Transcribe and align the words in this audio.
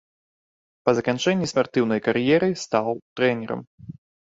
Па 0.89 0.93
заканчэнні 0.99 1.51
спартыўнай 1.51 2.03
кар'еры 2.07 2.51
стаў 2.65 2.87
трэнерам. 3.15 3.65